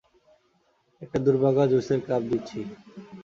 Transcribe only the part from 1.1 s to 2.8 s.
দুর্ভাগা জুসের কাপ দিচ্ছি।